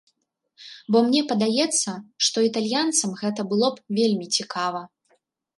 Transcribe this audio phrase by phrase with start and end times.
[0.93, 1.91] Бо мне падаецца,
[2.29, 4.81] што італьянцам гэта было б вельмі цікава.